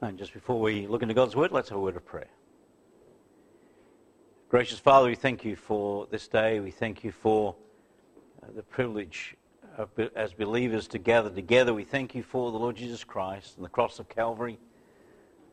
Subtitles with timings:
[0.00, 2.28] And just before we look into God's Word, let's have a word of prayer.
[4.48, 6.60] Gracious Father, we thank you for this day.
[6.60, 7.56] We thank you for
[8.40, 9.34] uh, the privilege
[9.76, 11.74] of, as believers to gather together.
[11.74, 14.60] We thank you for the Lord Jesus Christ and the cross of Calvary.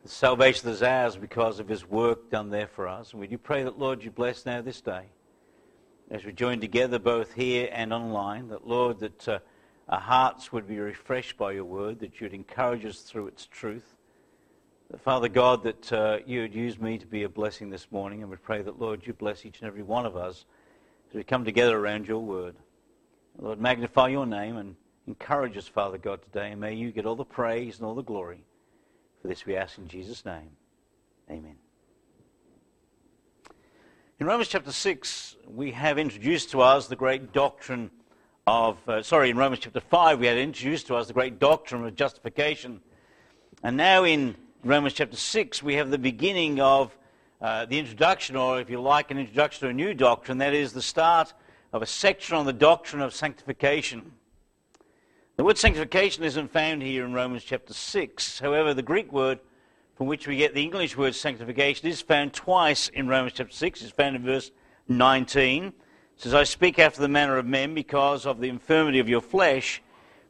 [0.04, 3.10] The salvation is ours because of his work done there for us.
[3.10, 5.06] And we do pray that, Lord, you bless now this day
[6.08, 9.38] as we join together both here and online, that, Lord, that uh,
[9.88, 13.96] our hearts would be refreshed by your word, that you'd encourage us through its truth
[15.02, 18.30] Father God, that uh, you would use me to be a blessing this morning, and
[18.30, 20.44] we pray that, Lord, you bless each and every one of us
[21.10, 22.54] as we come together around your word.
[23.36, 24.76] Lord, magnify your name and
[25.08, 28.02] encourage us, Father God, today, and may you get all the praise and all the
[28.02, 28.44] glory.
[29.20, 30.50] For this we ask in Jesus' name.
[31.28, 31.56] Amen.
[34.20, 37.90] In Romans chapter 6, we have introduced to us the great doctrine
[38.46, 41.84] of, uh, sorry, in Romans chapter 5, we had introduced to us the great doctrine
[41.84, 42.80] of justification.
[43.64, 46.98] And now in Romans chapter 6, we have the beginning of
[47.40, 50.38] uh, the introduction, or if you like, an introduction to a new doctrine.
[50.38, 51.34] That is the start
[51.72, 54.10] of a section on the doctrine of sanctification.
[55.36, 58.40] The word sanctification isn't found here in Romans chapter 6.
[58.40, 59.38] However, the Greek word
[59.94, 63.82] from which we get the English word sanctification is found twice in Romans chapter 6.
[63.82, 64.50] It's found in verse
[64.88, 65.66] 19.
[65.66, 65.74] It
[66.16, 69.80] says, I speak after the manner of men because of the infirmity of your flesh.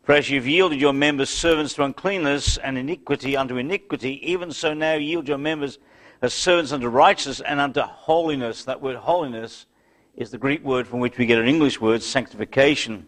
[0.06, 4.72] For as you've yielded your members servants to uncleanness and iniquity unto iniquity, even so
[4.72, 5.80] now yield your members
[6.22, 8.62] as servants unto righteousness and unto holiness.
[8.62, 9.66] That word holiness
[10.14, 13.04] is the Greek word from which we get an English word, sanctification.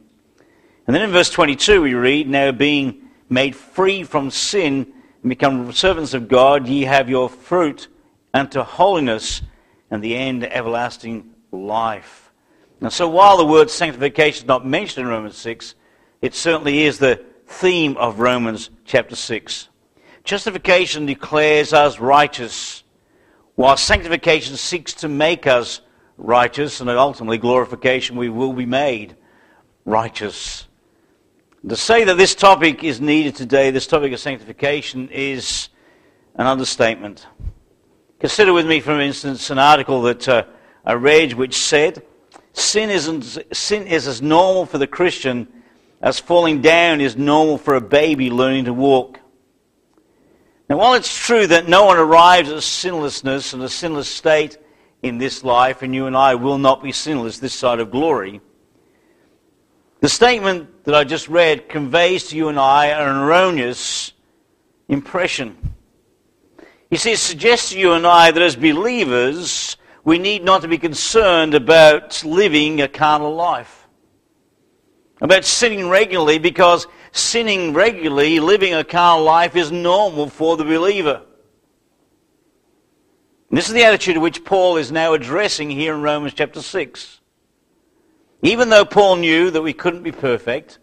[0.89, 5.73] And then in verse 22 we read, Now being made free from sin and become
[5.73, 7.87] servants of God, ye have your fruit
[8.35, 9.41] unto holiness
[9.89, 12.33] and the end everlasting life.
[12.81, 15.77] And so while the word sanctification is not mentioned in Romans 6,
[16.21, 19.69] it certainly is the theme of Romans chapter 6.
[20.25, 22.83] Justification declares us righteous,
[23.55, 25.81] while sanctification seeks to make us
[26.17, 29.17] righteous, and ultimately glorification, we will be made
[29.85, 30.67] righteous.
[31.69, 35.69] To say that this topic is needed today, this topic of sanctification, is
[36.35, 37.27] an understatement.
[38.21, 40.45] Consider with me, for instance, an article that uh,
[40.85, 42.03] I read which said,
[42.53, 45.47] sin, isn't, sin is as normal for the Christian
[46.01, 49.19] as falling down is normal for a baby learning to walk.
[50.69, 54.59] Now, while it's true that no one arrives at sinlessness and a sinless state
[55.03, 58.41] in this life, and you and I will not be sinless this side of glory,
[60.01, 64.13] the statement that I just read conveys to you and I an erroneous
[64.89, 65.57] impression.
[66.91, 70.69] You see, it suggests to you and I that as believers, we need not to
[70.69, 73.78] be concerned about living a carnal life
[75.21, 81.23] about sinning regularly because sinning regularly, living a carnal life, is normal for the believer.
[83.51, 87.21] And this is the attitude which Paul is now addressing here in Romans chapter 6.
[88.43, 90.79] Even though Paul knew that we couldn't be perfect,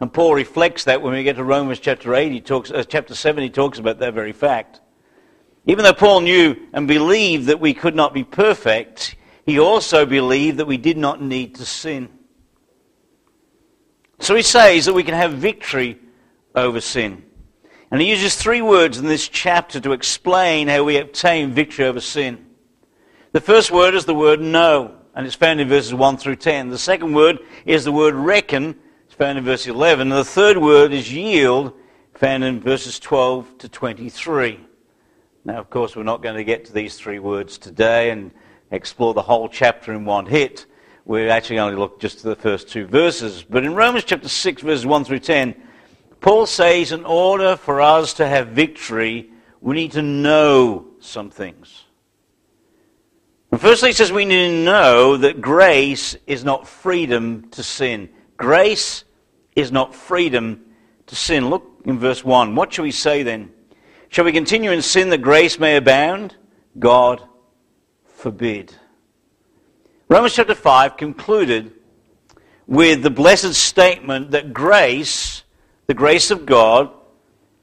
[0.00, 3.14] and Paul reflects that when we get to Romans chapter 8, he talks, uh, chapter
[3.14, 4.80] 7, he talks about that very fact.
[5.66, 10.58] Even though Paul knew and believed that we could not be perfect, he also believed
[10.58, 12.08] that we did not need to sin.
[14.18, 15.98] So he says that we can have victory
[16.54, 17.22] over sin.
[17.90, 22.00] And he uses three words in this chapter to explain how we obtain victory over
[22.00, 22.44] sin.
[23.32, 26.70] The first word is the word know, and it's found in verses 1 through 10.
[26.70, 30.10] The second word is the word reckon, it's found in verse 11.
[30.10, 31.72] And the third word is yield,
[32.14, 34.60] found in verses 12 to 23.
[35.44, 38.32] Now, of course, we're not going to get to these three words today and
[38.72, 40.66] explore the whole chapter in one hit
[41.06, 43.44] we're actually to look just to the first two verses.
[43.48, 45.54] But in Romans chapter 6, verses 1 through 10,
[46.20, 49.30] Paul says in order for us to have victory,
[49.60, 51.84] we need to know some things.
[53.52, 58.08] And firstly, he says we need to know that grace is not freedom to sin.
[58.36, 59.04] Grace
[59.54, 60.64] is not freedom
[61.06, 61.48] to sin.
[61.48, 62.56] Look in verse 1.
[62.56, 63.52] What shall we say then?
[64.08, 66.34] Shall we continue in sin that grace may abound?
[66.80, 67.22] God
[68.04, 68.74] forbid.
[70.08, 71.72] Romans chapter 5 concluded
[72.68, 75.42] with the blessed statement that grace,
[75.88, 76.92] the grace of God,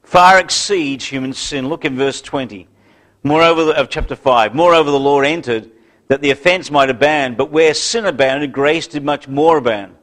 [0.02, 1.68] far exceeds human sin.
[1.68, 2.68] Look in verse 20.
[3.22, 5.70] Moreover, of chapter 5, moreover, the law entered
[6.08, 9.96] that the offense might abound, but where sin abounded, grace did much more abound.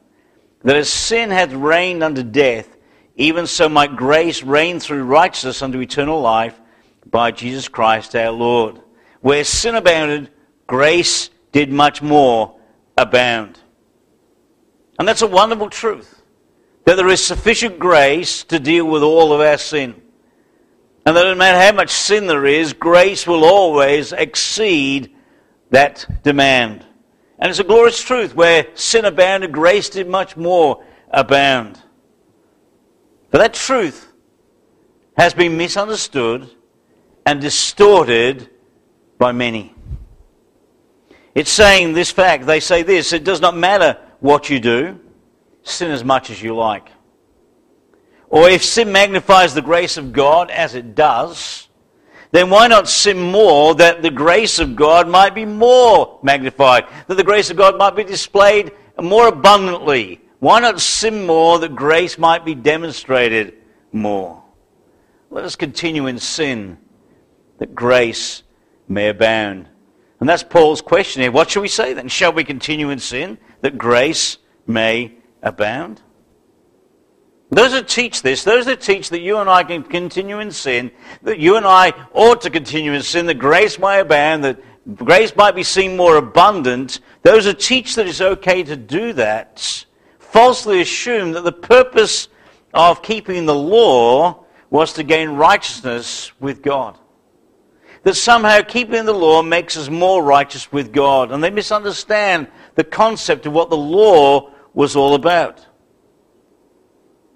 [0.64, 2.76] That as sin hath reigned unto death,
[3.14, 6.60] even so might grace reign through righteousness unto eternal life
[7.08, 8.80] by Jesus Christ our Lord.
[9.20, 10.30] Where sin abounded,
[10.66, 12.58] grace did much more
[12.96, 13.60] abound.
[14.98, 16.22] And that's a wonderful truth
[16.84, 19.94] that there is sufficient grace to deal with all of our sin.
[21.06, 25.14] And that no matter how much sin there is, grace will always exceed
[25.70, 26.84] that demand.
[27.38, 31.80] And it's a glorious truth where sin abounded, grace did much more abound.
[33.30, 34.12] But that truth
[35.16, 36.50] has been misunderstood
[37.26, 38.50] and distorted
[39.18, 39.74] by many.
[41.34, 42.46] It's saying this fact.
[42.46, 45.00] They say this it does not matter what you do,
[45.62, 46.88] sin as much as you like.
[48.28, 51.68] Or if sin magnifies the grace of God, as it does,
[52.30, 57.16] then why not sin more that the grace of God might be more magnified, that
[57.16, 60.20] the grace of God might be displayed more abundantly?
[60.38, 63.54] Why not sin more that grace might be demonstrated
[63.92, 64.42] more?
[65.30, 66.78] Let us continue in sin
[67.58, 68.42] that grace
[68.88, 69.68] may abound.
[70.22, 71.32] And that's Paul's question here.
[71.32, 72.06] What shall we say then?
[72.06, 74.38] Shall we continue in sin that grace
[74.68, 76.00] may abound?
[77.50, 80.92] Those that teach this, those that teach that you and I can continue in sin,
[81.22, 84.60] that you and I ought to continue in sin, that grace may abound, that
[84.94, 89.84] grace might be seen more abundant, those that teach that it's okay to do that
[90.20, 92.28] falsely assume that the purpose
[92.72, 96.96] of keeping the law was to gain righteousness with God
[98.04, 101.30] that somehow keeping the law makes us more righteous with God.
[101.30, 105.64] And they misunderstand the concept of what the law was all about.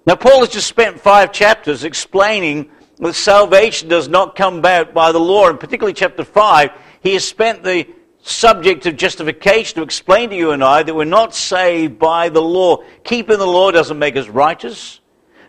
[0.05, 2.69] Now, Paul has just spent five chapters explaining
[2.99, 6.71] that salvation does not come about by the law, and particularly chapter 5,
[7.01, 7.87] he has spent the
[8.21, 12.41] subject of justification to explain to you and I that we're not saved by the
[12.41, 12.83] law.
[13.03, 14.99] Keeping the law doesn't make us righteous.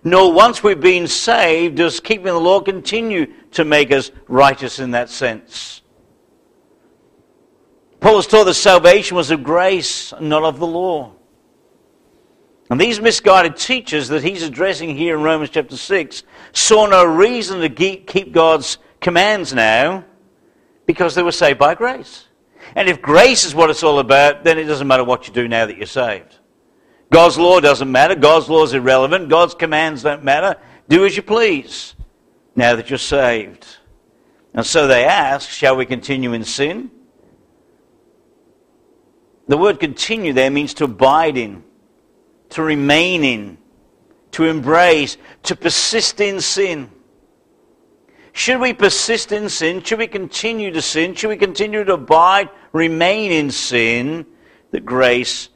[0.04, 4.92] Nor once we've been saved does keeping the law continue to make us righteous in
[4.92, 5.82] that sense.
[8.00, 11.14] Paul has taught that salvation was of grace, not of the law.
[12.70, 16.22] And these misguided teachers that he's addressing here in Romans chapter 6
[16.52, 20.04] saw no reason to keep God's commands now
[20.86, 22.26] because they were saved by grace.
[22.74, 25.48] And if grace is what it's all about, then it doesn't matter what you do
[25.48, 26.37] now that you're saved.
[27.10, 28.14] God's law doesn't matter.
[28.14, 29.28] God's law is irrelevant.
[29.28, 30.56] God's commands don't matter.
[30.88, 31.94] Do as you please
[32.54, 33.66] now that you're saved.
[34.54, 36.90] And so they ask, shall we continue in sin?
[39.46, 41.64] The word continue there means to abide in,
[42.50, 43.58] to remain in,
[44.32, 46.90] to embrace, to persist in sin.
[48.32, 49.82] Should we persist in sin?
[49.82, 51.14] Should we continue to sin?
[51.14, 54.26] Should we continue to abide, remain in sin,
[54.70, 55.48] that grace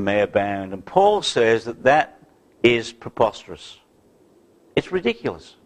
[0.00, 0.72] may abound.
[0.72, 2.20] And Paul says that that
[2.62, 3.78] is preposterous.
[4.76, 5.56] It's ridiculous.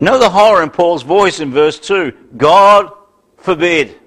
[0.00, 2.12] Know the horror in Paul's voice in verse 2.
[2.36, 2.92] God
[3.36, 3.98] forbid.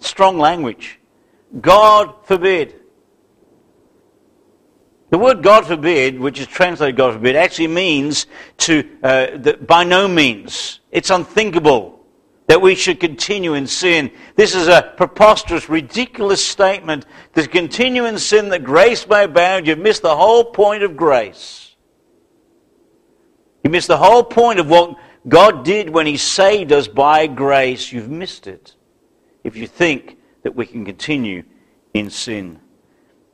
[0.00, 0.98] Strong language.
[1.60, 2.76] God forbid.
[5.10, 8.26] The word God forbid, which is translated God forbid, actually means
[8.58, 10.80] to, uh, by no means.
[10.92, 11.99] It's unthinkable
[12.50, 14.10] that we should continue in sin.
[14.34, 17.06] This is a preposterous, ridiculous statement.
[17.36, 21.76] To continue in sin that grace may abound, you've missed the whole point of grace.
[23.62, 24.96] You missed the whole point of what
[25.28, 27.92] God did when He saved us by grace.
[27.92, 28.74] You've missed it
[29.44, 31.44] if you think that we can continue
[31.94, 32.58] in sin.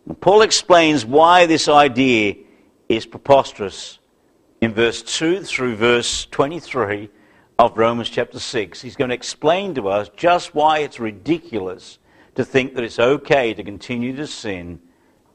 [0.04, 2.34] And Paul explains why this idea
[2.90, 3.98] is preposterous
[4.60, 7.08] in verse 2 through verse 23
[7.58, 8.82] of Romans chapter 6.
[8.82, 11.98] He's going to explain to us just why it's ridiculous
[12.34, 14.80] to think that it's okay to continue to sin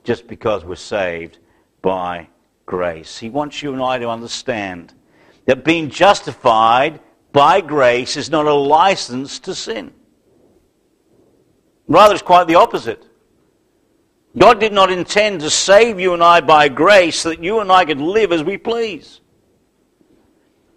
[0.03, 1.39] just because we're saved
[1.81, 2.27] by
[2.65, 3.17] grace.
[3.17, 4.93] He wants you and I to understand
[5.45, 6.99] that being justified
[7.33, 9.91] by grace is not a license to sin.
[11.87, 13.07] Rather, it's quite the opposite.
[14.37, 17.71] God did not intend to save you and I by grace so that you and
[17.71, 19.21] I could live as we please.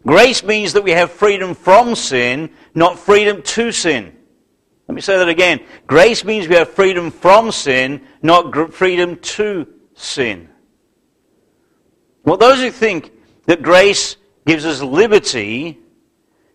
[0.06, 4.14] Grace means that we have freedom from sin, not freedom to sin.
[4.86, 5.60] Let me say that again.
[5.86, 10.50] Grace means we have freedom from sin, not freedom to sin.
[12.24, 13.12] Well, those who think
[13.46, 15.78] that grace gives us liberty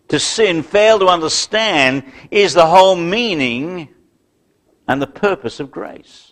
[0.08, 3.88] to sin fail to understand is the whole meaning
[4.86, 6.29] and the purpose of grace.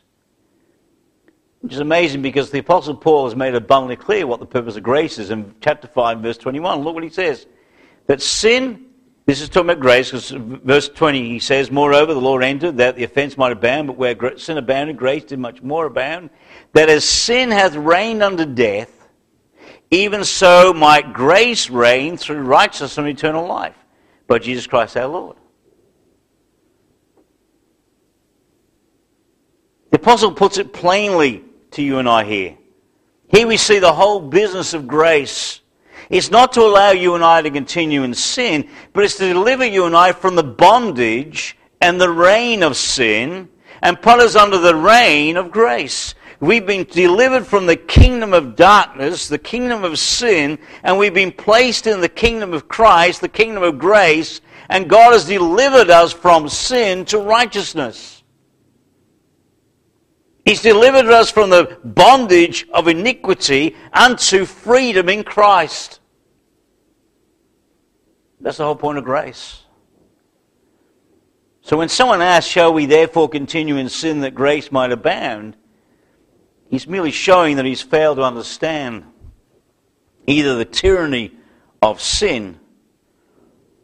[1.61, 4.83] Which is amazing because the Apostle Paul has made abundantly clear what the purpose of
[4.83, 6.81] grace is in chapter 5, verse 21.
[6.81, 7.47] Look what he says.
[8.07, 8.87] That sin,
[9.27, 12.95] this is talking about grace, because verse 20 he says, Moreover, the law entered that
[12.95, 16.31] the offense might abound, but where sin abounded, grace did much more abound.
[16.75, 18.95] That as sin hath reigned unto death,
[19.91, 23.77] even so might grace reign through righteousness and eternal life
[24.29, 25.37] by Jesus Christ our Lord.
[29.91, 32.57] The apostle puts it plainly to you and I here.
[33.29, 35.61] Here we see the whole business of grace.
[36.11, 39.67] It's not to allow you and I to continue in sin, but it's to deliver
[39.67, 43.49] you and I from the bondage and the reign of sin
[43.83, 46.15] and put us under the reign of grace.
[46.41, 51.33] We've been delivered from the kingdom of darkness, the kingdom of sin, and we've been
[51.33, 56.13] placed in the kingdom of Christ, the kingdom of grace, and God has delivered us
[56.13, 58.18] from sin to righteousness.
[60.49, 66.01] He's delivered us from the bondage of iniquity unto freedom in Christ.
[68.41, 69.61] That's the whole point of grace.
[71.61, 75.55] So when someone asks, Shall we therefore continue in sin that grace might abound?
[76.71, 79.05] He's merely showing that he's failed to understand
[80.27, 81.37] either the tyranny
[81.83, 82.59] of sin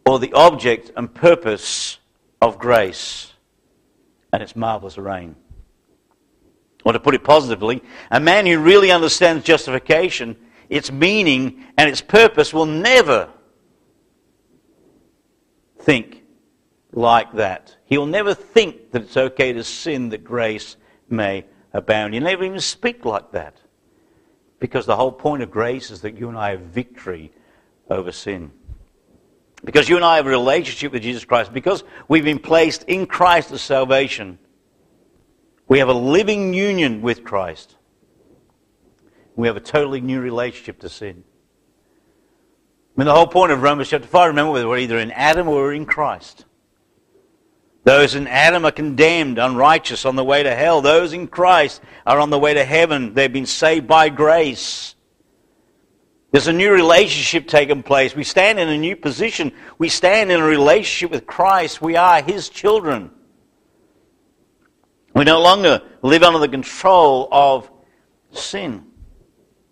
[0.06, 1.98] or the object and purpose
[2.40, 3.34] of grace
[4.32, 5.36] and its marvelous reign.
[6.84, 10.36] Or to put it positively, a man who really understands justification,
[10.68, 13.30] its meaning, and its purpose will never
[15.78, 16.22] think
[16.92, 17.76] like that.
[17.86, 20.76] He'll never think that it's okay to sin that grace
[21.08, 22.14] may abound.
[22.14, 23.56] He'll never even speak like that.
[24.60, 27.32] Because the whole point of grace is that you and I have victory
[27.90, 28.52] over sin.
[29.64, 31.52] Because you and I have a relationship with Jesus Christ.
[31.52, 34.38] Because we've been placed in Christ as salvation.
[35.68, 37.76] We have a living union with Christ.
[39.36, 41.24] We have a totally new relationship to sin.
[42.96, 45.62] I mean, the whole point of Romans chapter 5, remember, we're either in Adam or
[45.62, 46.44] we're in Christ.
[47.82, 50.80] Those in Adam are condemned, unrighteous, on the way to hell.
[50.80, 53.12] Those in Christ are on the way to heaven.
[53.12, 54.94] They've been saved by grace.
[56.30, 58.16] There's a new relationship taking place.
[58.16, 59.52] We stand in a new position.
[59.78, 61.82] We stand in a relationship with Christ.
[61.82, 63.10] We are His children.
[65.14, 67.70] We no longer live under the control of
[68.32, 68.84] sin.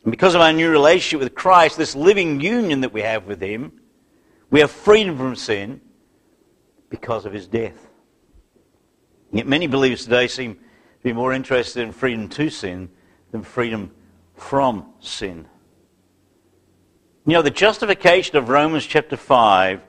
[0.04, 3.40] And because of our new relationship with Christ, this living union that we have with
[3.40, 3.72] Him,
[4.50, 5.80] we have freedom from sin
[6.90, 7.88] because of His death.
[9.32, 12.90] Yet many believers today seem to be more interested in freedom to sin
[13.32, 13.90] than freedom
[14.37, 15.49] from sin.
[17.26, 19.80] You know, the justification of Romans chapter 5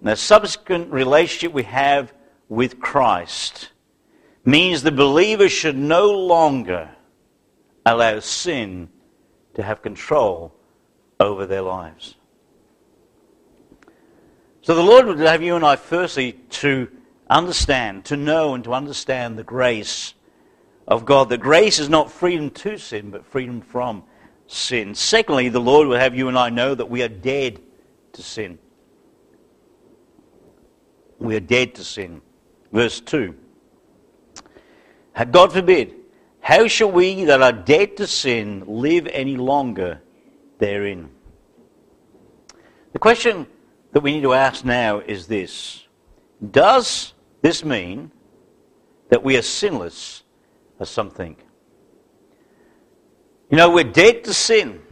[0.00, 2.12] and the subsequent relationship we have
[2.48, 3.70] with Christ
[4.46, 6.88] means the believer should no longer
[7.84, 8.88] allow sin
[9.54, 10.54] to have control
[11.18, 12.14] over their lives.
[14.62, 16.88] So the Lord would have you and I firstly to
[17.28, 20.14] understand, to know and to understand the grace
[20.86, 21.28] of God.
[21.28, 24.04] That grace is not freedom to sin, but freedom from
[24.46, 24.94] sin.
[24.94, 27.60] Secondly, the Lord would have you and I know that we are dead
[28.12, 28.58] to sin.
[31.18, 32.20] We are dead to sin.
[32.72, 33.34] Verse 2.
[35.24, 35.94] God forbid,
[36.40, 40.00] how shall we that are dead to sin live any longer
[40.58, 41.10] therein?
[42.92, 43.46] The question
[43.92, 45.86] that we need to ask now is this
[46.50, 48.10] Does this mean
[49.08, 50.22] that we are sinless
[50.78, 51.44] as some think?
[53.50, 54.82] You know, we're dead to sin,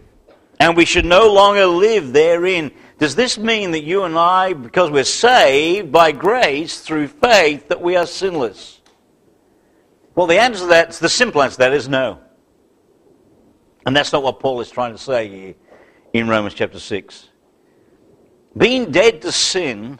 [0.58, 2.70] and we should no longer live therein.
[2.98, 7.82] Does this mean that you and I, because we're saved by grace through faith, that
[7.82, 8.80] we are sinless?
[10.14, 12.20] Well, the answer to that, the simple answer to that is no.
[13.86, 15.54] And that's not what Paul is trying to say here
[16.12, 17.28] in Romans chapter 6.
[18.56, 19.98] Being dead to sin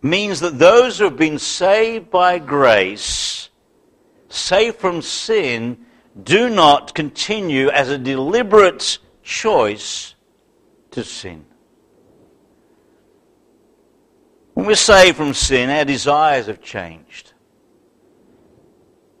[0.00, 3.50] means that those who have been saved by grace,
[4.28, 5.84] saved from sin,
[6.22, 10.14] do not continue as a deliberate choice
[10.92, 11.44] to sin.
[14.54, 17.33] When we're saved from sin, our desires have changed.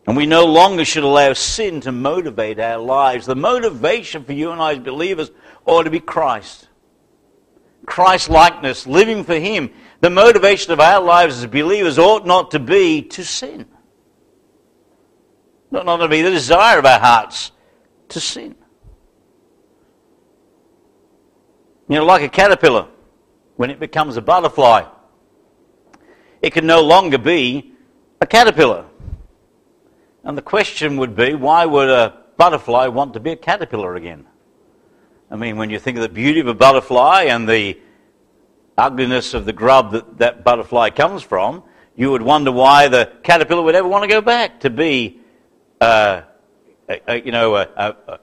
[0.06, 3.26] And we no longer should allow sin to motivate our lives.
[3.26, 5.30] The motivation for you and I as believers
[5.64, 6.68] ought to be Christ.
[7.86, 9.70] Christ likeness, living for Him.
[10.00, 13.66] The motivation of our lives as believers ought not to be to sin.
[15.70, 17.50] Not, not to be the desire of our hearts
[18.10, 18.54] to sin.
[21.88, 22.88] You know, like a caterpillar,
[23.56, 24.84] when it becomes a butterfly,
[26.42, 27.72] it can no longer be
[28.20, 28.84] a caterpillar.
[30.24, 34.26] And the question would be why would a butterfly want to be a caterpillar again?
[35.30, 37.78] I mean, when you think of the beauty of a butterfly and the
[38.76, 41.62] ugliness of the grub that that butterfly comes from,
[41.96, 45.20] you would wonder why the caterpillar would ever want to go back to be,
[45.80, 46.22] uh,
[46.88, 48.18] a, a, you know, a, a,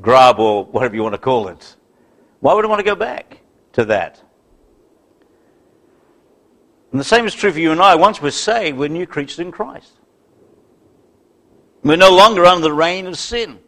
[0.00, 1.76] grub or whatever you want to call it.
[2.38, 3.40] Why would it want to go back
[3.72, 4.22] to that?
[6.92, 7.94] And the same is true for you and I.
[7.96, 9.99] Once we're saved, we're new creatures in Christ.
[11.82, 13.58] We're no longer under the reign of sin.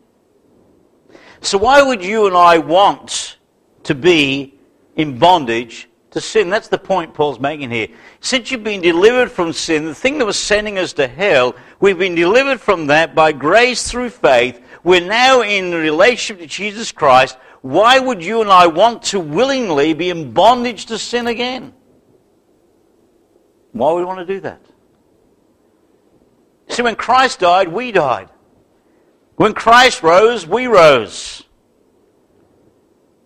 [1.40, 3.38] So why would you and I want
[3.84, 4.58] to be
[4.96, 6.50] in bondage to sin.
[6.50, 7.88] That's the point Paul's making here.
[8.20, 11.98] Since you've been delivered from sin, the thing that was sending us to hell, we've
[11.98, 14.62] been delivered from that by grace through faith.
[14.84, 17.36] We're now in relationship to Jesus Christ.
[17.62, 21.72] Why would you and I want to willingly be in bondage to sin again?
[23.72, 24.60] Why would we want to do that?
[26.72, 28.30] See, when Christ died, we died.
[29.36, 31.42] When Christ rose, we rose.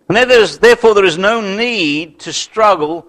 [0.08, 3.06] And there is, therefore, there is no need to struggle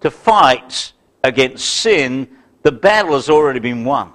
[0.00, 0.92] to fight
[1.24, 2.28] against sin.
[2.62, 4.12] The battle has already been won.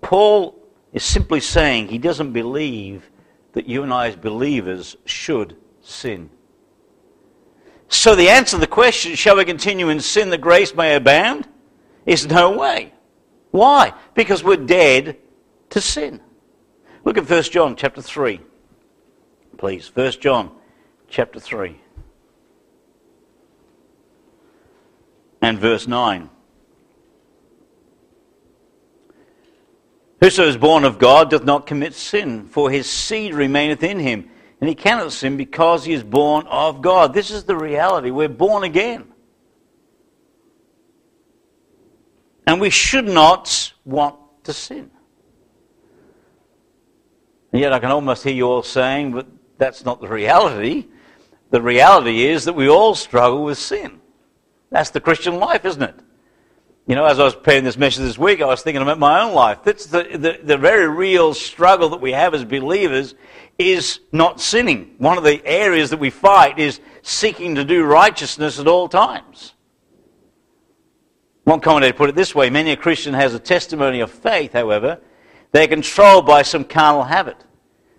[0.00, 0.60] Paul
[0.92, 3.08] is simply saying he doesn't believe
[3.52, 6.30] that you and I, as believers, should sin.
[7.88, 11.46] So the answer to the question, shall we continue in sin that grace may abound,
[12.06, 12.94] is no way.
[13.50, 13.92] Why?
[14.14, 15.18] Because we're dead
[15.70, 16.20] to sin.
[17.04, 18.40] Look at 1 John chapter 3,
[19.58, 19.90] please.
[19.94, 20.52] 1 John
[21.08, 21.80] chapter 3
[25.42, 26.30] and verse 9.
[30.20, 34.28] Whoso is born of God doth not commit sin, for his seed remaineth in him,
[34.60, 37.12] and he cannot sin because he is born of God.
[37.12, 38.10] This is the reality.
[38.10, 39.12] We're born again.
[42.46, 44.90] And we should not want to sin.
[47.52, 49.26] And yet I can almost hear you all saying, but
[49.58, 50.86] that's not the reality.
[51.50, 54.00] The reality is that we all struggle with sin.
[54.70, 55.94] That's the Christian life, isn't it?
[56.86, 59.22] You know, as I was preparing this message this week, I was thinking about my
[59.22, 59.64] own life.
[59.64, 63.16] That's the, the, the very real struggle that we have as believers
[63.58, 64.94] is not sinning.
[64.98, 69.54] One of the areas that we fight is seeking to do righteousness at all times.
[71.46, 74.98] One commentator put it this way Many a Christian has a testimony of faith, however,
[75.52, 77.36] they're controlled by some carnal habit.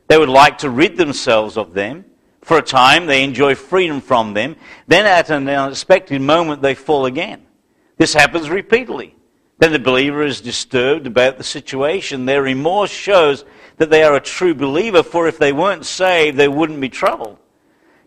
[0.08, 2.04] They would like to rid themselves of them.
[2.42, 4.58] For a time, they enjoy freedom from them.
[4.88, 7.42] Then, at an unexpected moment, they fall again.
[7.98, 9.16] This happens repeatedly.
[9.60, 12.26] Then the believer is disturbed about the situation.
[12.26, 13.46] Their remorse shows
[13.78, 17.38] that they are a true believer, for if they weren't saved, they wouldn't be troubled.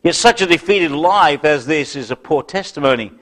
[0.03, 3.13] Yet such a defeated life as this is a poor testimony.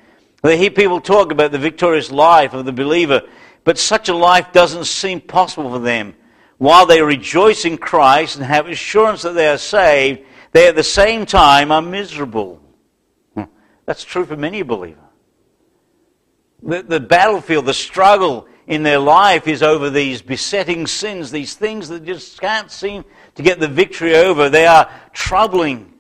[0.42, 3.22] They hear people talk about the victorious life of the believer,
[3.64, 6.14] but such a life doesn't seem possible for them
[6.58, 10.22] while they rejoice in Christ and have assurance that they are saved,
[10.52, 12.60] they at the same time are miserable.
[13.34, 13.44] Hmm.
[13.86, 14.98] That's true for many believers.
[16.62, 21.88] The, the battlefield, the struggle in their life is over these besetting sins, these things
[21.88, 23.04] that just can't seem
[23.36, 24.50] to get the victory over.
[24.50, 25.94] They are troubling.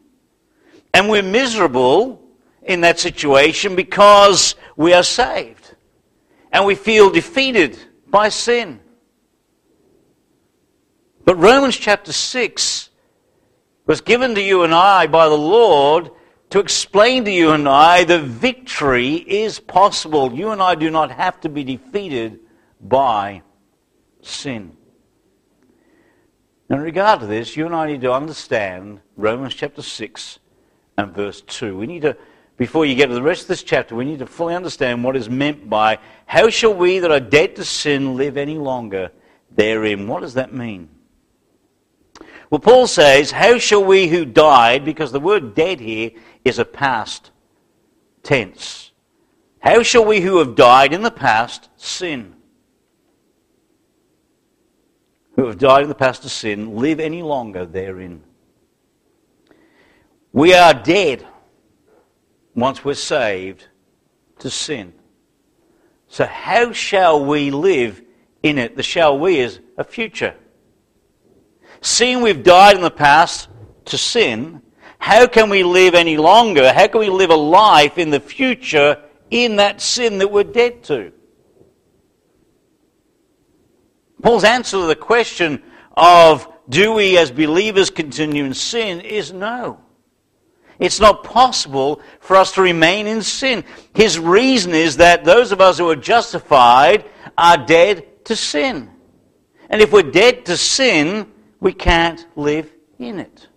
[0.92, 2.20] And we're miserable
[2.68, 5.74] in that situation because we are saved.
[6.52, 8.80] And we feel defeated by sin.
[11.24, 12.90] But Romans chapter 6
[13.86, 16.10] was given to you and I by the Lord
[16.50, 20.32] to explain to you and I that victory is possible.
[20.32, 22.40] You and I do not have to be defeated
[22.80, 23.42] by
[24.22, 24.76] sin.
[26.70, 30.38] In regard to this, you and I need to understand Romans chapter 6
[30.98, 31.76] and verse 2.
[31.76, 32.16] We need to,
[32.58, 35.16] before you get to the rest of this chapter, we need to fully understand what
[35.16, 39.12] is meant by how shall we that are dead to sin live any longer
[39.54, 40.08] therein?
[40.08, 40.88] What does that mean?
[42.50, 46.10] Well, Paul says, How shall we who died, because the word dead here
[46.44, 47.30] is a past
[48.24, 48.90] tense,
[49.60, 52.34] how shall we who have died in the past sin?
[55.36, 58.24] Who have died in the past to sin live any longer therein?
[60.32, 61.24] We are dead
[62.60, 63.66] once we're saved
[64.38, 64.92] to sin.
[66.08, 68.02] So, how shall we live
[68.42, 68.76] in it?
[68.76, 70.34] The shall we is a future.
[71.80, 73.48] Seeing we've died in the past
[73.86, 74.62] to sin,
[74.98, 76.72] how can we live any longer?
[76.72, 80.82] How can we live a life in the future in that sin that we're dead
[80.84, 81.12] to?
[84.22, 85.62] Paul's answer to the question
[85.96, 89.80] of do we as believers continue in sin is no.
[90.78, 93.64] It's not possible for us to remain in sin.
[93.94, 97.04] His reason is that those of us who are justified
[97.36, 98.90] are dead to sin.
[99.68, 103.48] And if we're dead to sin, we can't live in it.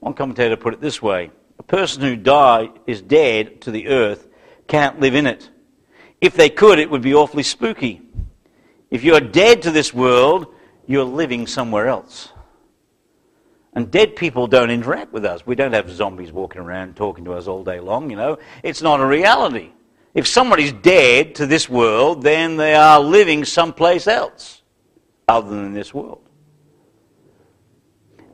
[0.00, 4.28] One commentator put it this way A person who died is dead to the earth,
[4.66, 5.48] can't live in it.
[6.20, 8.02] If they could, it would be awfully spooky.
[8.90, 10.54] If you're dead to this world,
[10.86, 12.30] you're living somewhere else.
[13.74, 15.46] And dead people don't interact with us.
[15.46, 18.38] We don't have zombies walking around talking to us all day long, you know.
[18.62, 19.70] It's not a reality.
[20.14, 24.62] If somebody's dead to this world, then they are living someplace else
[25.28, 26.22] other than this world.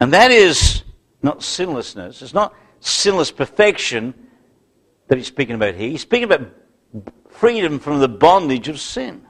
[0.00, 0.82] And that is
[1.22, 2.22] not sinlessness.
[2.22, 4.14] It's not sinless perfection
[5.08, 5.90] that he's speaking about here.
[5.90, 6.48] He's speaking about
[7.28, 9.26] freedom from the bondage of sin.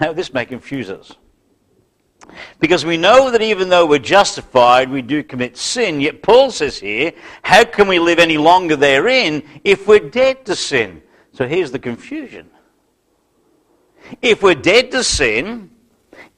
[0.00, 1.12] Now, this may confuse us.
[2.58, 6.00] Because we know that even though we're justified, we do commit sin.
[6.00, 10.56] Yet Paul says here, how can we live any longer therein if we're dead to
[10.56, 11.02] sin?
[11.32, 12.50] So here's the confusion.
[14.22, 15.70] If we're dead to sin,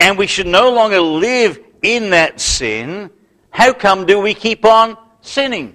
[0.01, 3.11] and we should no longer live in that sin,
[3.51, 5.75] how come do we keep on sinning?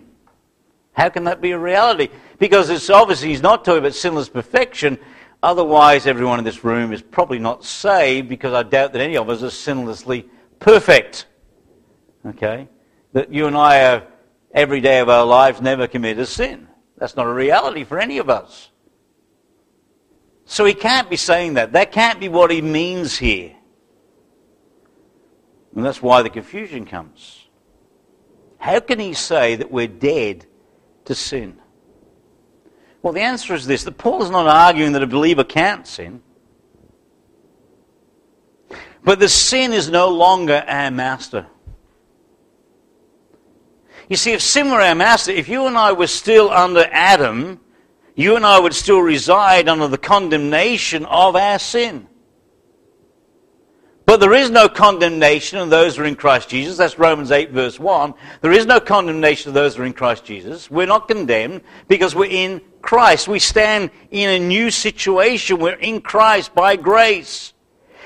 [0.93, 2.09] How can that be a reality?
[2.37, 4.97] Because it's obviously he's not talking about sinless perfection.
[5.43, 9.29] Otherwise, everyone in this room is probably not saved because I doubt that any of
[9.29, 10.29] us are sinlessly
[10.59, 11.27] perfect.
[12.25, 12.69] Okay?
[13.11, 14.07] That you and I have,
[14.53, 16.69] every day of our lives, never committed a sin.
[16.97, 18.69] That's not a reality for any of us.
[20.45, 21.73] So he can't be saying that.
[21.73, 23.53] That can't be what he means here.
[25.75, 27.47] And that's why the confusion comes.
[28.59, 30.45] How can he say that we're dead
[31.03, 31.59] to sin?
[33.03, 36.21] Well, the answer is this that Paul is not arguing that a believer can't sin.
[39.03, 41.45] But the sin is no longer our master.
[44.09, 47.59] You see, if sin were our master, if you and I were still under Adam,
[48.15, 52.07] you and I would still reside under the condemnation of our sin.
[54.05, 56.77] But there is no condemnation of those who are in Christ Jesus.
[56.77, 58.13] That's Romans 8, verse 1.
[58.41, 60.69] There is no condemnation of those who are in Christ Jesus.
[60.69, 63.27] We're not condemned because we're in Christ.
[63.27, 65.57] We stand in a new situation.
[65.57, 67.53] We're in Christ by grace.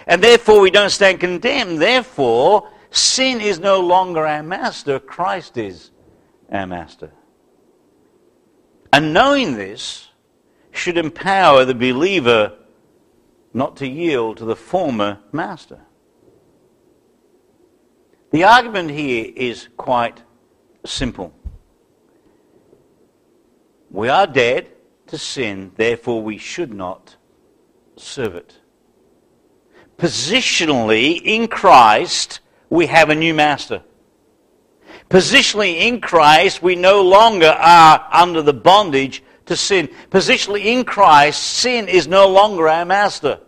[0.05, 1.81] And therefore, we don't stand condemned.
[1.81, 4.99] Therefore, sin is no longer our master.
[4.99, 5.91] Christ is
[6.49, 7.11] our master.
[8.93, 10.07] And knowing this
[10.71, 12.53] should empower the believer
[13.53, 15.81] not to yield to the former master.
[18.31, 20.21] The argument here is quite
[20.85, 21.33] simple.
[23.89, 24.69] We are dead
[25.07, 27.15] to sin, therefore we should not
[27.95, 28.57] serve it.
[29.97, 33.81] Positionally, in Christ, we have a new master.
[35.09, 39.87] Positionally, in Christ, we no longer are under the bondage to sin.
[40.09, 43.39] Positionally, in Christ, sin is no longer our master.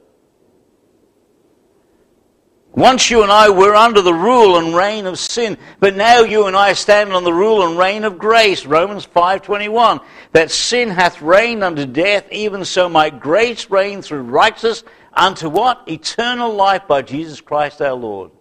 [2.71, 6.45] Once you and I were under the rule and reign of sin, but now you
[6.45, 8.65] and I stand on the rule and reign of grace.
[8.65, 9.99] Romans 5:21.
[10.34, 15.82] That sin hath reigned unto death, even so might grace reign through righteousness unto what?
[15.88, 18.32] Eternal life by Jesus Christ our Lord.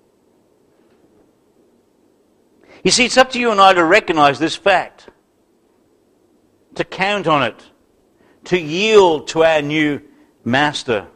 [2.84, 5.08] You see, it's up to you and I to recognize this fact,
[6.74, 7.64] to count on it,
[8.44, 10.00] to yield to our new
[10.44, 11.08] master.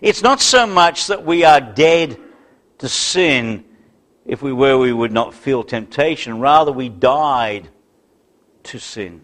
[0.00, 2.18] It's not so much that we are dead
[2.78, 3.64] to sin.
[4.26, 6.40] If we were, we would not feel temptation.
[6.40, 7.68] Rather, we died
[8.64, 9.22] to sin.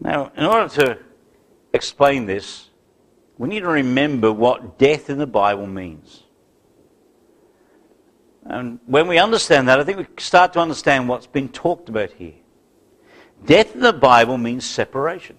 [0.00, 0.98] Now, in order to
[1.72, 2.68] explain this,
[3.38, 6.22] we need to remember what death in the Bible means.
[8.44, 12.12] And when we understand that, I think we start to understand what's been talked about
[12.12, 12.34] here.
[13.44, 15.36] Death in the Bible means separation.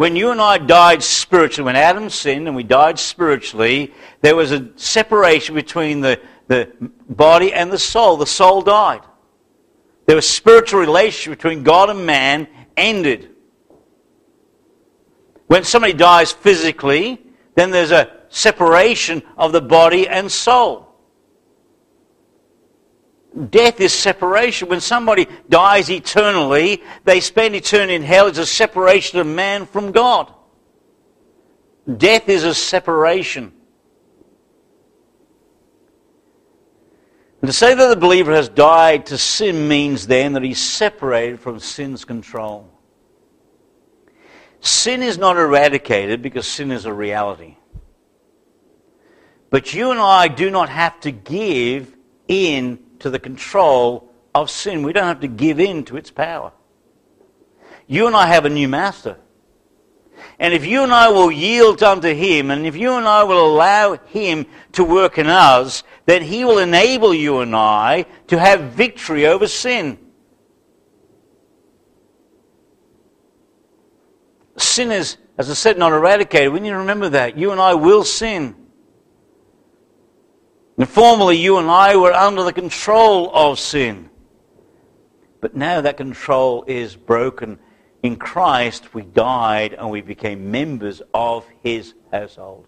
[0.00, 4.50] When you and I died spiritually, when Adam sinned and we died spiritually, there was
[4.50, 6.72] a separation between the, the
[7.10, 8.16] body and the soul.
[8.16, 9.02] The soul died.
[10.06, 13.28] There was a spiritual relationship between God and man ended.
[15.48, 17.20] When somebody dies physically,
[17.54, 20.89] then there's a separation of the body and soul.
[23.50, 24.68] Death is separation.
[24.68, 28.26] When somebody dies eternally, they spend eternity in hell.
[28.26, 30.32] It's a separation of man from God.
[31.96, 33.52] Death is a separation.
[37.40, 41.40] And to say that the believer has died to sin means then that he's separated
[41.40, 42.68] from sin's control.
[44.60, 47.56] Sin is not eradicated because sin is a reality.
[49.48, 51.96] But you and I do not have to give
[52.28, 54.82] in to the control of sin.
[54.82, 56.52] We don't have to give in to its power.
[57.86, 59.16] You and I have a new master.
[60.38, 63.44] And if you and I will yield unto him, and if you and I will
[63.44, 68.72] allow him to work in us, then he will enable you and I to have
[68.72, 69.98] victory over sin.
[74.56, 76.52] Sin is, as I said, not eradicated.
[76.52, 77.36] We need to remember that.
[77.36, 78.54] You and I will sin.
[80.80, 84.08] And formerly, you and I were under the control of sin.
[85.42, 87.58] But now that control is broken.
[88.02, 92.66] In Christ, we died and we became members of his household.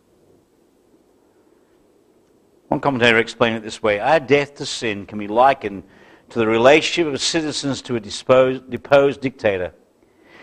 [2.68, 5.82] One commentator explained it this way Our death to sin can be likened
[6.28, 9.72] to the relationship of citizens to a deposed, deposed dictator.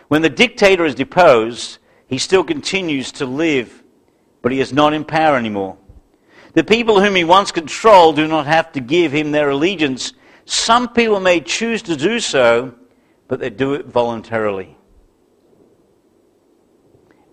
[0.08, 1.78] When the dictator is deposed,
[2.08, 3.84] he still continues to live,
[4.42, 5.78] but he is not in power anymore.
[6.54, 10.14] The people whom he once controlled do not have to give him their allegiance.
[10.46, 12.74] Some people may choose to do so,
[13.28, 14.76] but they do it voluntarily.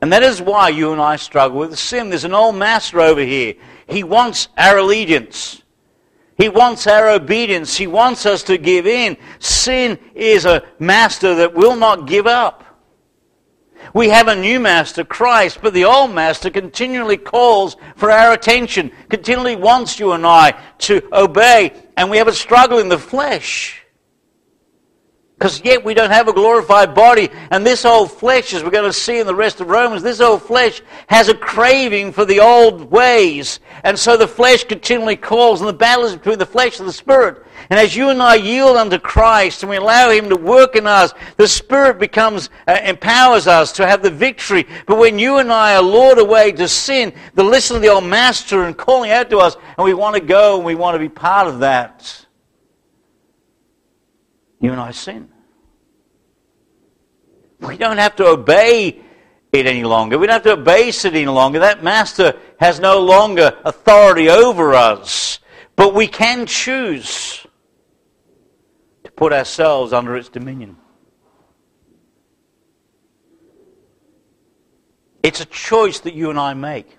[0.03, 2.11] And that is why you and I struggle with sin.
[2.11, 3.55] There's an old master over here.
[3.89, 5.63] He wants our allegiance.
[6.37, 7.77] He wants our obedience.
[7.77, 9.17] He wants us to give in.
[9.39, 12.66] Sin is a master that will not give up.
[13.95, 18.93] We have a new master, Christ, but the old master continually calls for our attention,
[19.09, 23.83] continually wants you and I to obey, and we have a struggle in the flesh.
[25.39, 27.29] Because yet we don't have a glorified body.
[27.51, 30.23] And this old flesh, as we're going to see in the rest of Romans, this
[30.23, 33.61] old flesh has a craving for the old ways.
[33.85, 36.93] And so the flesh continually calls, and the battle is between the flesh and the
[36.93, 37.45] spirit.
[37.71, 40.87] And as you and I yield unto Christ and we allow Him to work in
[40.87, 44.67] us, the Spirit becomes, uh, empowers us to have the victory.
[44.87, 48.05] But when you and I are lured away to sin, the listen to the old
[48.05, 50.99] Master and calling out to us, and we want to go and we want to
[50.99, 52.27] be part of that
[54.61, 55.29] you and I sin.
[57.61, 59.01] We don't have to obey
[59.53, 60.19] it any longer.
[60.19, 61.61] We don't have to obey it any longer.
[61.61, 65.39] That master has no longer authority over us.
[65.75, 67.46] But we can choose
[69.17, 70.77] put ourselves under its dominion.
[75.23, 76.97] It's a choice that you and I make.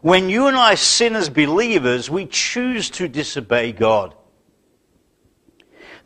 [0.00, 4.14] When you and I sin as believers, we choose to disobey God.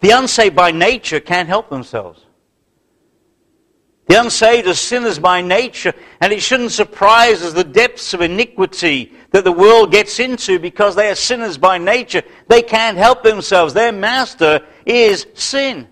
[0.00, 2.24] The unsaved by nature can't help themselves.
[4.06, 9.12] The unsaved are sinners by nature, and it shouldn't surprise us the depths of iniquity
[9.30, 12.22] that the world gets into because they are sinners by nature.
[12.48, 13.74] They can't help themselves.
[13.74, 15.88] Their master is sin.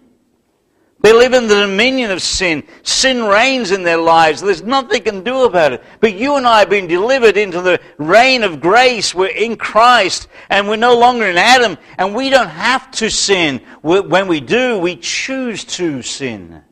[1.03, 2.63] They live in the dominion of sin.
[2.83, 4.43] Sin reigns in their lives.
[4.43, 5.83] There's nothing they can do about it.
[6.01, 9.15] But you and I have been delivered into the reign of grace.
[9.15, 13.63] We're in Christ and we're no longer in Adam and we don't have to sin.
[13.81, 16.63] When we do, we choose to sin.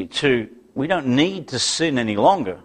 [0.00, 2.60] Need to, we don't need to sin any longer.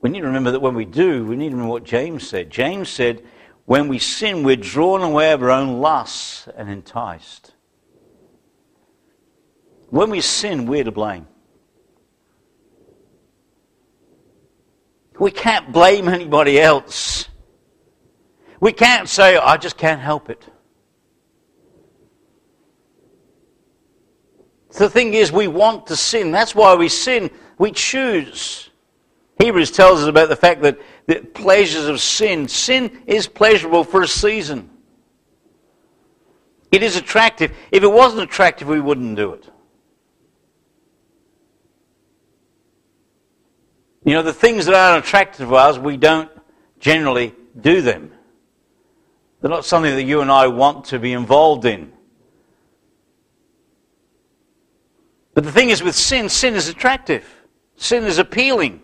[0.00, 2.50] We need to remember that when we do, we need to remember what James said.
[2.50, 3.22] James said,
[3.64, 7.52] when we sin, we're drawn away of our own lusts and enticed.
[9.90, 11.26] When we sin, we're to blame.
[15.18, 17.28] We can't blame anybody else.
[18.60, 20.44] We can't say, I just can't help it.
[24.76, 26.30] The thing is, we want to sin.
[26.30, 27.30] That's why we sin.
[27.58, 28.68] We choose.
[29.40, 32.46] Hebrews tells us about the fact that the pleasures of sin.
[32.46, 34.70] Sin is pleasurable for a season.
[36.70, 37.56] It is attractive.
[37.70, 39.48] If it wasn't attractive, we wouldn't do it.
[44.04, 46.30] You know, the things that aren't attractive to us, we don't
[46.78, 48.12] generally do them.
[49.40, 51.92] They're not something that you and I want to be involved in.
[55.36, 57.22] But the thing is with sin, sin is attractive.
[57.76, 58.80] Sin is appealing.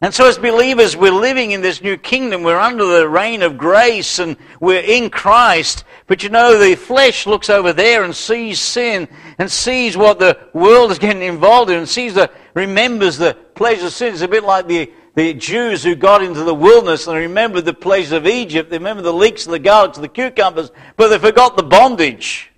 [0.00, 2.44] And so, as believers, we're living in this new kingdom.
[2.44, 5.82] We're under the reign of grace and we're in Christ.
[6.06, 10.38] But you know, the flesh looks over there and sees sin and sees what the
[10.52, 14.12] world is getting involved in and sees the, remembers the pleasures of sin.
[14.12, 17.74] It's a bit like the, the Jews who got into the wilderness and remembered the
[17.74, 18.70] pleasures of Egypt.
[18.70, 22.52] They remembered the leeks the garlics the cucumbers, but they forgot the bondage.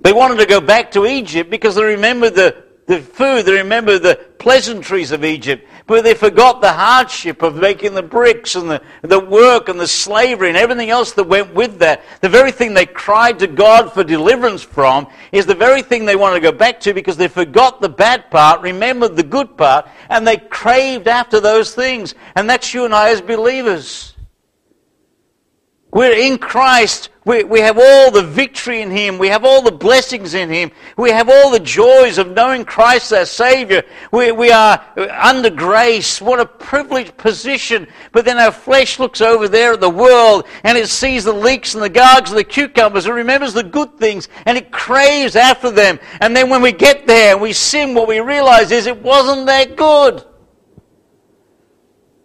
[0.00, 4.02] They wanted to go back to Egypt because they remembered the the food, they remembered
[4.02, 8.82] the pleasantries of Egypt, but they forgot the hardship of making the bricks and the,
[9.02, 12.02] the work and the slavery and everything else that went with that.
[12.22, 16.16] The very thing they cried to God for deliverance from is the very thing they
[16.16, 19.86] want to go back to because they forgot the bad part, remembered the good part,
[20.08, 22.14] and they craved after those things.
[22.36, 24.14] And that's you and I as believers.
[25.90, 27.08] We're in Christ.
[27.24, 29.16] We, we have all the victory in Him.
[29.18, 30.70] We have all the blessings in Him.
[30.98, 33.82] We have all the joys of knowing Christ our Savior.
[34.12, 36.20] We, we are under grace.
[36.20, 37.88] What a privileged position.
[38.12, 41.74] But then our flesh looks over there at the world and it sees the leeks
[41.74, 45.70] and the gargs and the cucumbers and remembers the good things and it craves after
[45.70, 45.98] them.
[46.20, 49.46] And then when we get there and we sin, what we realize is it wasn't
[49.46, 50.22] that good.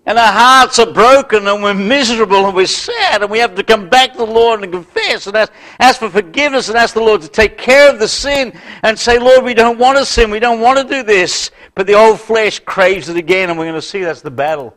[0.06, 3.64] And our hearts are broken and we're miserable and we're sad and we have to
[3.64, 7.02] come back to the Lord and confess and ask, ask for forgiveness and ask the
[7.02, 10.30] Lord to take care of the sin and say, Lord, we don't want to sin.
[10.30, 11.52] We don't want to do this.
[11.74, 14.76] But the old flesh craves it again and we're going to see that's the battle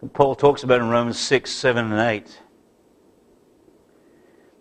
[0.00, 2.40] that Paul talks about in Romans 6, 7, and 8.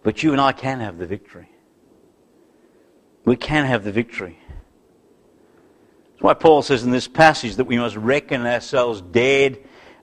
[0.04, 1.48] But you and I can have the victory.
[3.24, 4.38] We can have the victory.
[6.12, 9.60] That's why Paul says in this passage that we must reckon ourselves dead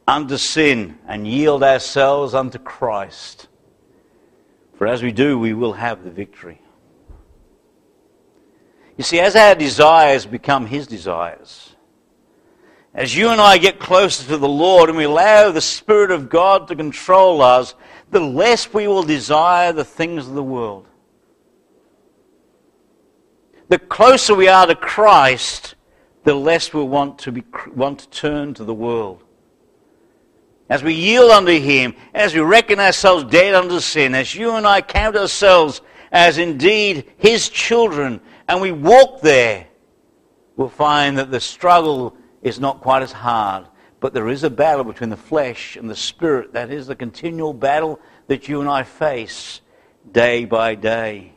[0.08, 3.46] unto sin and yield ourselves unto Christ.
[4.76, 6.62] For as we do, we will have the victory.
[8.96, 11.76] You see, as our desires become His desires,
[12.94, 16.30] as you and I get closer to the Lord and we allow the Spirit of
[16.30, 17.74] God to control us,
[18.10, 20.86] the less we will desire the things of the world.
[23.68, 25.74] The closer we are to Christ,
[26.24, 27.44] the less we'll want to, be,
[27.76, 29.22] want to turn to the world.
[30.68, 34.66] As we yield unto Him, as we reckon ourselves dead unto sin, as you and
[34.66, 35.80] I count ourselves
[36.12, 39.66] as indeed His children, and we walk there,
[40.56, 43.66] we'll find that the struggle is not quite as hard.
[44.00, 46.52] But there is a battle between the flesh and the spirit.
[46.52, 49.60] That is the continual battle that you and I face
[50.12, 51.32] day by day.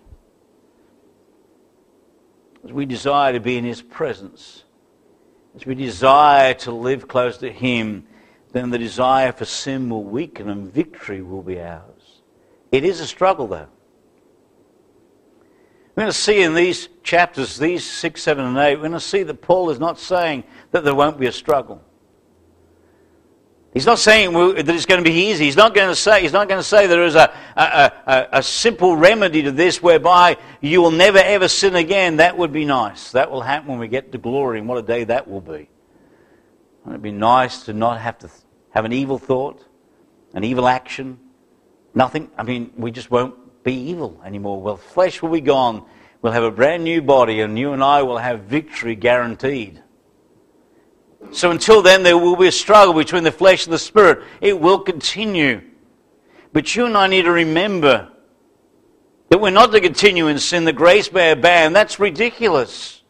[2.63, 4.63] As we desire to be in His presence,
[5.56, 8.06] as we desire to live close to Him,
[8.52, 12.22] then the desire for sin will weaken and victory will be ours.
[12.72, 13.68] It is a struggle, though.
[15.96, 19.00] We're going to see in these chapters, these 6, 7, and 8, we're going to
[19.00, 21.82] see that Paul is not saying that there won't be a struggle.
[23.74, 25.46] He's not saying that it's going to be easy.
[25.46, 28.28] He's not going to say, he's not going to say there is a, a, a,
[28.34, 32.18] a, simple remedy to this whereby you will never ever sin again.
[32.18, 33.14] That would be nice.
[33.14, 35.70] That will happen when we get to glory, and what a day that will be.
[36.84, 38.30] Wouldn't it be nice to not have to
[38.72, 39.66] have an evil thought,
[40.34, 41.20] an evil action?
[41.94, 42.30] Nothing.
[42.38, 44.62] I mean, we just won't be evil anymore.
[44.62, 45.86] Well, flesh will be gone.
[46.22, 49.82] We'll have a brand new body, and you and I will have victory guaranteed.
[51.32, 54.24] So until then, there will be a struggle between the flesh and the spirit.
[54.40, 55.62] It will continue.
[56.54, 58.12] But you and I need to remember
[59.30, 60.66] that we're not to continue in sin.
[60.66, 61.76] The grace may abound.
[61.76, 63.01] That's ridiculous.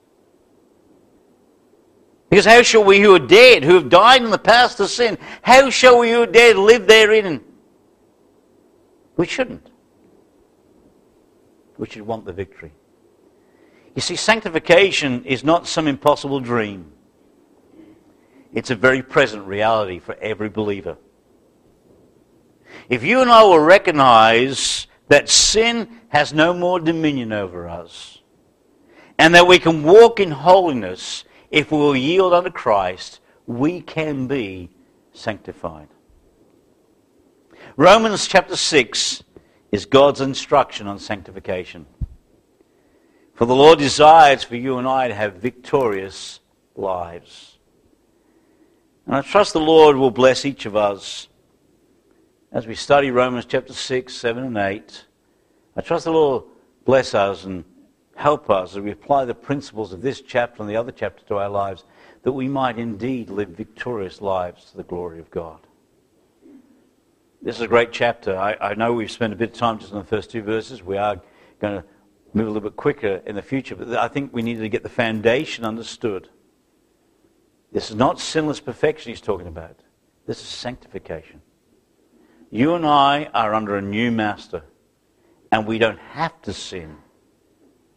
[2.31, 5.17] Because how shall we who are dead, who have died in the past of sin,
[5.41, 7.43] how shall we who are dead live therein?
[9.17, 9.69] We shouldn't.
[11.77, 12.71] We should want the victory.
[13.95, 16.93] You see, sanctification is not some impossible dream.
[18.53, 20.95] It's a very present reality for every believer.
[22.87, 28.21] If you and I will recognize that sin has no more dominion over us,
[29.17, 34.27] and that we can walk in holiness if we will yield unto Christ, we can
[34.27, 34.69] be
[35.11, 35.89] sanctified.
[37.75, 39.23] Romans chapter 6
[39.71, 41.85] is God's instruction on sanctification.
[43.33, 46.39] For the Lord desires for you and I to have victorious
[46.75, 47.57] lives.
[49.05, 51.27] And I trust the Lord will bless each of us
[52.51, 55.05] as we study Romans chapter 6, 7, and 8.
[55.75, 56.43] I trust the Lord
[56.85, 57.63] bless us and
[58.21, 61.37] help us as we apply the principles of this chapter and the other chapter to
[61.37, 61.85] our lives,
[62.21, 65.59] that we might indeed live victorious lives to the glory of God.
[67.41, 68.37] This is a great chapter.
[68.37, 70.83] I, I know we've spent a bit of time just on the first two verses.
[70.83, 71.19] We are
[71.59, 71.87] going to
[72.33, 74.83] move a little bit quicker in the future, but I think we need to get
[74.83, 76.29] the foundation understood.
[77.71, 79.79] This is not sinless perfection he's talking about.
[80.27, 81.41] This is sanctification.
[82.51, 84.61] You and I are under a new master,
[85.51, 86.97] and we don't have to sin.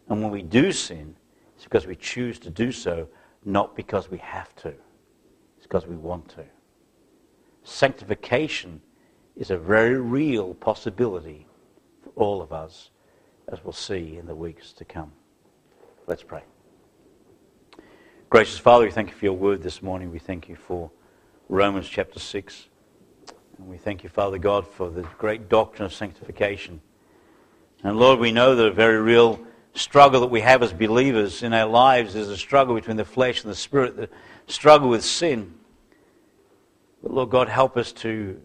[0.08, 1.16] And when we do sin,
[1.54, 3.08] it's because we choose to do so,
[3.44, 4.68] not because we have to.
[5.56, 6.44] It's because we want to.
[7.62, 8.82] Sanctification
[9.36, 11.46] is a very real possibility
[12.02, 12.90] for all of us,
[13.48, 15.12] as we'll see in the weeks to come.
[16.06, 16.42] Let's pray.
[18.28, 20.10] Gracious Father, we thank you for your word this morning.
[20.10, 20.90] We thank you for
[21.48, 22.68] Romans chapter 6.
[23.58, 26.80] And we thank you, Father God, for the great doctrine of sanctification.
[27.82, 29.40] And Lord, we know that a very real
[29.74, 33.42] struggle that we have as believers in our lives is a struggle between the flesh
[33.42, 34.08] and the spirit, the
[34.46, 35.54] struggle with sin.
[37.02, 38.40] But Lord God, help us to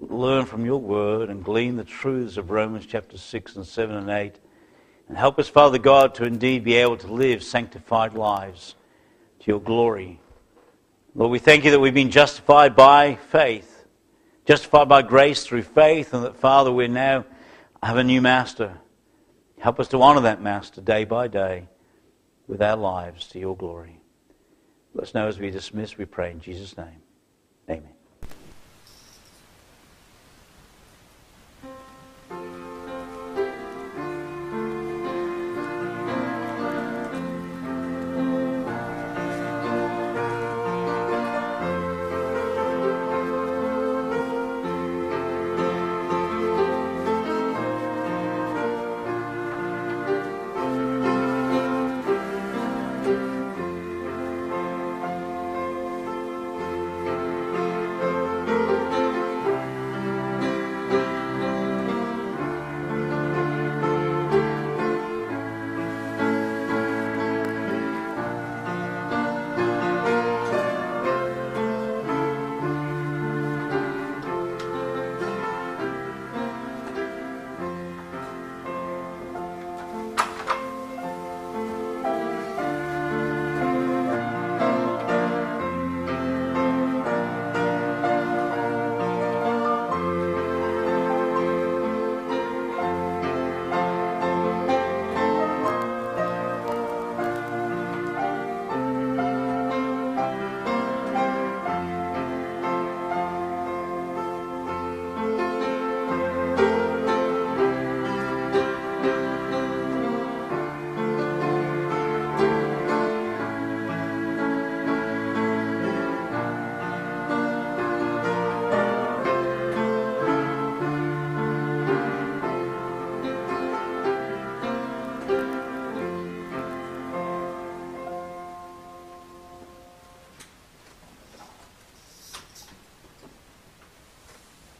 [0.00, 4.10] learn from your word and glean the truths of Romans chapter 6 and 7 and
[4.10, 4.34] 8.
[5.08, 8.74] And help us, Father God, to indeed be able to live sanctified lives
[9.40, 10.20] to your glory.
[11.14, 13.86] Lord, we thank you that we've been justified by faith,
[14.44, 17.24] justified by grace through faith, and that, Father, we now
[17.82, 18.76] have a new master.
[19.58, 21.68] Help us to honor that master day by day
[22.46, 24.00] with our lives to your glory.
[24.94, 27.02] Let us know as we dismiss, we pray in Jesus' name.
[27.68, 27.95] Amen.